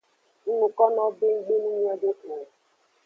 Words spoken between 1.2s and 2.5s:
nggbe nu nyode o.